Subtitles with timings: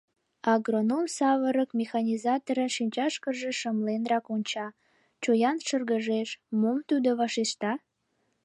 [0.53, 4.67] Агроном самырык механизаторын шинчашкыже шымленрак онча,
[5.23, 7.71] чоян шыргыжеш: мом тудо вашешта?